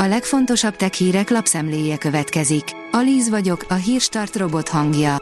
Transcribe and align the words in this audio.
A 0.00 0.06
legfontosabb 0.06 0.76
tech 0.76 0.92
hírek 0.92 1.30
lapszemléje 1.30 1.96
következik. 1.98 2.64
Alíz 2.90 3.28
vagyok, 3.28 3.64
a 3.68 3.74
hírstart 3.74 4.36
robot 4.36 4.68
hangja. 4.68 5.16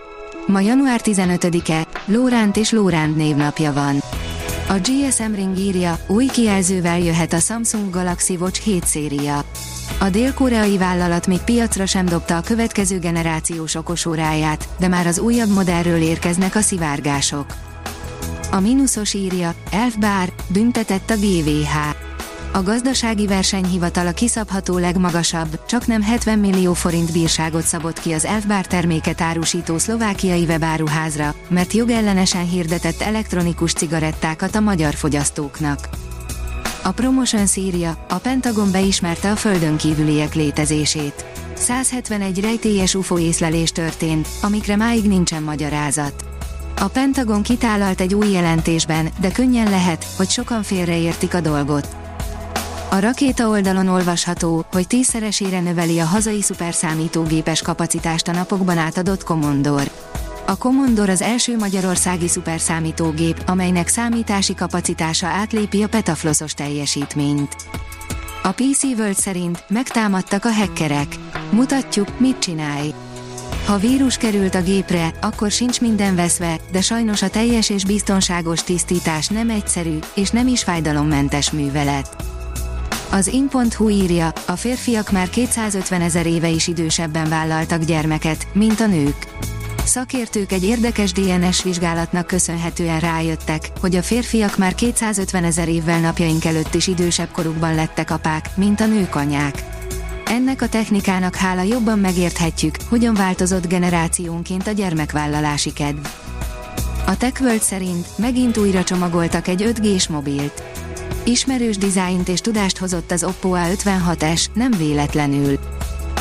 Ma 0.46 0.60
január 0.60 1.00
15-e, 1.04 1.86
Lóránt 2.04 2.56
és 2.56 2.70
Lóránt 2.70 3.16
névnapja 3.16 3.72
van. 3.72 3.96
A 4.68 4.72
GSM 4.72 5.32
Ring 5.34 5.58
írja, 5.58 5.98
új 6.06 6.26
kijelzővel 6.26 6.98
jöhet 6.98 7.32
a 7.32 7.38
Samsung 7.38 7.90
Galaxy 7.90 8.36
Watch 8.36 8.60
7 8.60 8.84
széria. 8.84 9.44
A 10.00 10.10
dél-koreai 10.10 10.78
vállalat 10.78 11.26
még 11.26 11.40
piacra 11.40 11.86
sem 11.86 12.06
dobta 12.06 12.36
a 12.36 12.40
következő 12.40 12.98
generációs 12.98 13.74
okosóráját, 13.74 14.68
de 14.78 14.88
már 14.88 15.06
az 15.06 15.18
újabb 15.18 15.50
modellről 15.50 16.02
érkeznek 16.02 16.54
a 16.54 16.60
szivárgások. 16.60 17.46
A 18.50 18.60
mínuszos 18.60 19.14
írja, 19.14 19.54
Elf 19.70 19.94
Bár, 19.96 20.32
büntetett 20.48 21.10
a 21.10 21.14
GVH. 21.14 21.95
A 22.56 22.62
gazdasági 22.62 23.26
versenyhivatal 23.26 24.06
a 24.06 24.12
kiszabható 24.12 24.78
legmagasabb, 24.78 25.66
csak 25.66 25.86
nem 25.86 26.02
70 26.02 26.38
millió 26.38 26.72
forint 26.72 27.12
bírságot 27.12 27.62
szabott 27.62 28.00
ki 28.00 28.12
az 28.12 28.24
Elfbár 28.24 28.66
terméket 28.66 29.20
árusító 29.20 29.78
szlovákiai 29.78 30.44
webáruházra, 30.44 31.34
mert 31.48 31.72
jogellenesen 31.72 32.48
hirdetett 32.48 33.00
elektronikus 33.00 33.72
cigarettákat 33.72 34.54
a 34.54 34.60
magyar 34.60 34.94
fogyasztóknak. 34.94 35.88
A 36.82 36.90
Promotion 36.90 37.46
szírja, 37.46 38.04
a 38.08 38.18
Pentagon 38.18 38.70
beismerte 38.70 39.30
a 39.30 39.36
földön 39.36 39.76
kívüliek 39.76 40.34
létezését. 40.34 41.24
171 41.54 42.40
rejtélyes 42.40 42.94
UFO 42.94 43.18
észlelés 43.18 43.70
történt, 43.70 44.28
amikre 44.42 44.76
máig 44.76 45.04
nincsen 45.04 45.42
magyarázat. 45.42 46.24
A 46.80 46.88
Pentagon 46.88 47.42
kitálalt 47.42 48.00
egy 48.00 48.14
új 48.14 48.30
jelentésben, 48.30 49.08
de 49.20 49.32
könnyen 49.32 49.70
lehet, 49.70 50.06
hogy 50.16 50.28
sokan 50.28 50.62
félreértik 50.62 51.34
a 51.34 51.40
dolgot. 51.40 52.04
A 52.96 53.00
rakéta 53.00 53.48
oldalon 53.48 53.88
olvasható, 53.88 54.64
hogy 54.72 54.86
tízszeresére 54.86 55.60
növeli 55.60 55.98
a 55.98 56.04
hazai 56.04 56.42
szuperszámítógépes 56.42 57.62
kapacitást 57.62 58.28
a 58.28 58.32
napokban 58.32 58.78
átadott 58.78 59.24
Commodore. 59.24 59.90
A 60.46 60.56
Commodore 60.56 61.12
az 61.12 61.22
első 61.22 61.56
magyarországi 61.56 62.28
szuperszámítógép, 62.28 63.42
amelynek 63.46 63.88
számítási 63.88 64.54
kapacitása 64.54 65.26
átlépi 65.26 65.82
a 65.82 65.88
petafloszos 65.88 66.54
teljesítményt. 66.54 67.56
A 68.42 68.50
PC 68.50 68.82
World 68.82 69.16
szerint 69.16 69.64
megtámadtak 69.68 70.44
a 70.44 70.52
hackerek. 70.52 71.16
Mutatjuk, 71.50 72.18
mit 72.18 72.38
csinálj. 72.38 72.94
Ha 73.66 73.76
vírus 73.76 74.16
került 74.16 74.54
a 74.54 74.62
gépre, 74.62 75.12
akkor 75.20 75.50
sincs 75.50 75.80
minden 75.80 76.14
veszve, 76.14 76.58
de 76.72 76.80
sajnos 76.80 77.22
a 77.22 77.28
teljes 77.28 77.70
és 77.70 77.84
biztonságos 77.84 78.62
tisztítás 78.62 79.28
nem 79.28 79.50
egyszerű, 79.50 79.98
és 80.14 80.30
nem 80.30 80.46
is 80.46 80.62
fájdalommentes 80.62 81.50
művelet. 81.50 82.34
Az 83.10 83.26
in.hu 83.26 83.88
írja, 83.88 84.32
a 84.46 84.56
férfiak 84.56 85.10
már 85.10 85.30
250 85.30 86.00
ezer 86.00 86.26
éve 86.26 86.48
is 86.48 86.66
idősebben 86.66 87.28
vállaltak 87.28 87.82
gyermeket, 87.82 88.46
mint 88.52 88.80
a 88.80 88.86
nők. 88.86 89.26
Szakértők 89.84 90.52
egy 90.52 90.64
érdekes 90.64 91.12
DNS 91.12 91.62
vizsgálatnak 91.62 92.26
köszönhetően 92.26 93.00
rájöttek, 93.00 93.70
hogy 93.80 93.96
a 93.96 94.02
férfiak 94.02 94.56
már 94.56 94.74
250 94.74 95.44
ezer 95.44 95.68
évvel 95.68 96.00
napjaink 96.00 96.44
előtt 96.44 96.74
is 96.74 96.86
idősebb 96.86 97.30
korukban 97.30 97.74
lettek 97.74 98.10
apák, 98.10 98.50
mint 98.56 98.80
a 98.80 98.86
nők 98.86 99.14
anyák. 99.14 99.62
Ennek 100.24 100.62
a 100.62 100.68
technikának 100.68 101.34
hála 101.34 101.62
jobban 101.62 101.98
megérthetjük, 101.98 102.74
hogyan 102.88 103.14
változott 103.14 103.68
generációnként 103.68 104.66
a 104.66 104.72
gyermekvállalási 104.72 105.72
kedv. 105.72 106.06
A 107.06 107.16
TechWorld 107.16 107.62
szerint 107.62 108.06
megint 108.18 108.56
újra 108.56 108.84
csomagoltak 108.84 109.48
egy 109.48 109.62
5G-s 109.62 110.08
mobilt. 110.08 110.62
Ismerős 111.26 111.76
dizájnt 111.76 112.28
és 112.28 112.40
tudást 112.40 112.78
hozott 112.78 113.10
az 113.10 113.24
Oppo 113.24 113.50
A56s, 113.54 114.44
nem 114.54 114.70
véletlenül. 114.70 115.58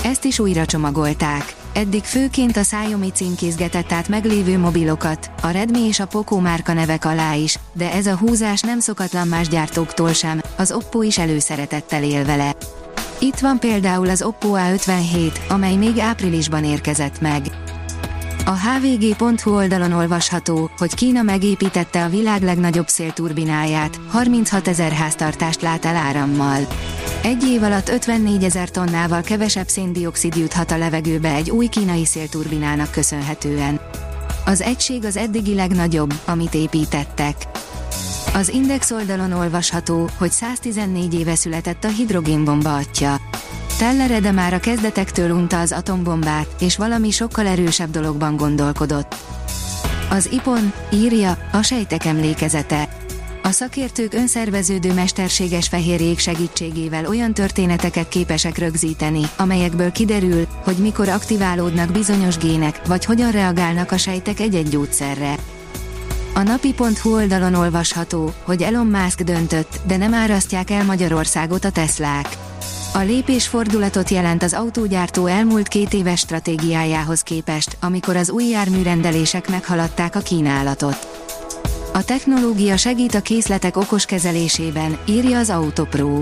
Ezt 0.04 0.24
is 0.24 0.40
újra 0.40 0.66
csomagolták. 0.66 1.56
Eddig 1.74 2.04
főként 2.04 2.58
a 2.58 2.62
Xiaomi 2.62 3.10
címkézgetett 3.12 3.92
át 3.92 4.08
meglévő 4.08 4.58
mobilokat, 4.58 5.32
a 5.42 5.50
Redmi 5.50 5.80
és 5.80 6.00
a 6.00 6.06
Poco 6.06 6.40
márka 6.40 6.74
nevek 6.74 7.06
alá 7.06 7.34
is, 7.34 7.60
de 7.74 7.92
ez 7.92 8.06
a 8.06 8.18
húzás 8.18 8.62
nem 8.62 8.80
szokatlan 8.80 9.28
más 9.28 9.48
gyártóktól 9.48 10.14
sem, 10.14 10.42
az 10.58 10.72
Oppo 10.72 11.02
is 11.02 11.18
előszeretettel 11.18 12.04
él 12.04 12.26
vele. 12.26 12.56
Itt 13.20 13.40
van 13.40 13.60
például 13.60 14.10
az 14.10 14.22
Oppo 14.22 14.50
A57, 14.54 15.48
amely 15.50 15.76
még 15.76 16.00
áprilisban 16.00 16.64
érkezett 16.64 17.22
meg. 17.22 17.42
A 18.48 18.58
hvg.hu 18.58 19.56
oldalon 19.56 19.92
olvasható, 19.92 20.70
hogy 20.78 20.94
Kína 20.94 21.22
megépítette 21.22 22.04
a 22.04 22.10
világ 22.10 22.42
legnagyobb 22.42 22.88
szélturbináját, 22.88 24.00
36 24.08 24.68
ezer 24.68 24.92
háztartást 24.92 25.62
lát 25.62 25.86
el 25.86 25.96
árammal. 25.96 26.68
Egy 27.24 27.44
év 27.44 27.64
alatt 27.64 27.90
54 27.90 28.44
ezer 28.44 28.70
tonnával 28.70 29.22
kevesebb 29.22 29.68
széndiokszid 29.68 30.36
juthat 30.36 30.72
a 30.72 30.78
levegőbe 30.78 31.34
egy 31.34 31.50
új 31.50 31.68
kínai 31.68 32.06
szélturbinának 32.06 32.92
köszönhetően. 32.92 33.80
Az 34.46 34.62
egység 34.62 35.06
az 35.06 35.18
eddigi 35.18 35.54
legnagyobb, 35.54 36.14
amit 36.26 36.54
építettek. 36.54 37.36
Az 38.34 38.50
Index 38.50 38.92
oldalon 38.92 39.32
olvasható, 39.32 40.10
hogy 40.18 40.32
114 40.32 41.14
éve 41.14 41.36
született 41.36 41.84
a 41.84 41.88
hidrogénbomba 41.88 42.76
atya. 42.76 43.20
Teller 43.78 44.22
de 44.22 44.32
már 44.32 44.54
a 44.54 44.60
kezdetektől 44.60 45.32
unta 45.32 45.60
az 45.60 45.72
atombombát, 45.72 46.48
és 46.60 46.78
valami 46.78 47.12
sokkal 47.12 47.48
erősebb 47.48 47.90
dologban 47.90 48.36
gondolkodott. 48.36 49.16
Az 50.10 50.30
IPON 50.32 50.74
írja 50.94 51.38
a 51.52 51.62
sejtek 51.62 52.06
emlékezete. 52.06 52.90
A 53.44 53.52
szakértők 53.52 54.14
önszerveződő 54.14 54.94
mesterséges 54.94 55.68
fehérjék 55.68 56.20
segítségével 56.20 57.06
olyan 57.06 57.34
történeteket 57.34 58.08
képesek 58.08 58.58
rögzíteni, 58.58 59.22
amelyekből 59.38 59.92
kiderül, 59.92 60.48
hogy 60.64 60.76
mikor 60.76 61.10
aktiválódnak 61.10 61.92
bizonyos 61.92 62.38
gének, 62.38 62.82
vagy 62.88 63.06
hogyan 63.06 63.32
reagálnak 63.32 63.92
a 63.92 63.98
sejtek 63.98 64.40
egy-egy 64.40 64.70
gyógyszerre. 64.70 65.36
A 66.34 66.42
napi.hu 66.42 67.14
oldalon 67.14 67.54
olvasható, 67.54 68.34
hogy 68.44 68.62
Elon 68.62 68.88
Musk 68.88 69.22
döntött, 69.22 69.80
de 69.88 69.98
nem 69.98 70.14
árasztják 70.14 70.70
el 70.70 70.84
Magyarországot 70.84 71.66
a 71.66 71.72
Teslák. 71.72 72.28
A 72.96 73.04
lépés 73.04 73.48
fordulatot 73.48 74.10
jelent 74.10 74.44
az 74.44 74.54
autógyártó 74.54 75.26
elmúlt 75.26 75.68
két 75.68 75.94
éves 75.94 76.20
stratégiájához 76.20 77.22
képest, 77.22 77.78
amikor 77.82 78.16
az 78.16 78.30
új 78.30 78.44
járműrendelések 78.44 79.50
meghaladták 79.50 80.16
a 80.16 80.20
kínálatot. 80.20 81.08
A 81.94 82.04
technológia 82.04 82.78
segít 82.78 83.16
a 83.16 83.22
készletek 83.22 83.78
okos 83.78 84.06
kezelésében, 84.06 84.98
írja 85.06 85.38
az 85.38 85.50
Autopro. 85.50 86.22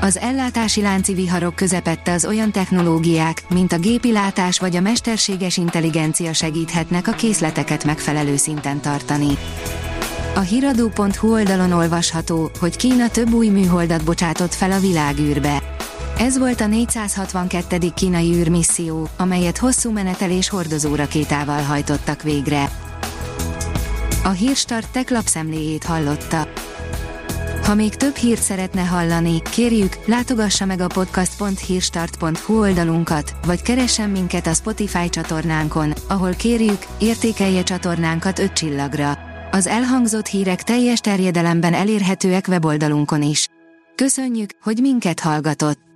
Az 0.00 0.18
ellátási 0.18 0.82
lánci 0.82 1.14
viharok 1.14 1.54
közepette 1.54 2.12
az 2.12 2.24
olyan 2.24 2.52
technológiák, 2.52 3.42
mint 3.48 3.72
a 3.72 3.78
gépilátás 3.78 4.58
vagy 4.58 4.76
a 4.76 4.80
mesterséges 4.80 5.56
intelligencia 5.56 6.32
segíthetnek 6.32 7.08
a 7.08 7.12
készleteket 7.12 7.84
megfelelő 7.84 8.36
szinten 8.36 8.80
tartani. 8.80 9.38
A 10.34 10.40
hiradó.hu 10.40 11.32
oldalon 11.32 11.72
olvasható, 11.72 12.50
hogy 12.60 12.76
Kína 12.76 13.08
több 13.08 13.32
új 13.32 13.48
műholdat 13.48 14.04
bocsátott 14.04 14.54
fel 14.54 14.72
a 14.72 14.80
világűrbe. 14.80 15.73
Ez 16.18 16.38
volt 16.38 16.60
a 16.60 16.66
462. 16.66 17.90
kínai 17.94 18.34
űrmisszió, 18.34 19.08
amelyet 19.16 19.58
hosszú 19.58 19.90
menetelés 19.90 20.48
hordozórakétával 20.48 21.62
hajtottak 21.62 22.22
végre. 22.22 22.70
A 24.24 24.28
Hírstart 24.28 24.90
tech 24.92 25.12
lapszemléjét 25.12 25.84
hallotta. 25.84 26.48
Ha 27.64 27.74
még 27.74 27.94
több 27.94 28.14
hírt 28.14 28.42
szeretne 28.42 28.80
hallani, 28.80 29.42
kérjük, 29.42 29.98
látogassa 30.06 30.64
meg 30.64 30.80
a 30.80 30.86
podcast.hírstart.hu 30.86 32.58
oldalunkat, 32.58 33.36
vagy 33.46 33.62
keressen 33.62 34.10
minket 34.10 34.46
a 34.46 34.54
Spotify 34.54 35.08
csatornánkon, 35.08 35.92
ahol 36.08 36.34
kérjük, 36.34 36.86
értékelje 36.98 37.62
csatornánkat 37.62 38.38
5 38.38 38.52
csillagra. 38.52 39.18
Az 39.50 39.66
elhangzott 39.66 40.26
hírek 40.26 40.62
teljes 40.62 41.00
terjedelemben 41.00 41.74
elérhetőek 41.74 42.46
weboldalunkon 42.48 43.22
is. 43.22 43.48
Köszönjük, 43.94 44.50
hogy 44.62 44.78
minket 44.80 45.20
hallgatott! 45.20 45.93